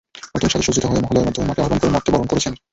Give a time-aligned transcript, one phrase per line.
[0.33, 2.53] নতুন সাজে সজ্জিত হয়ে মহালয়ার মাধ্যমে মাকে আহ্বান করে মর্ত্যে বরণ করেছেন।